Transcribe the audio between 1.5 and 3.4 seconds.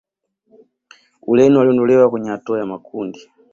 waliondolewa kwenye hatua ya makundi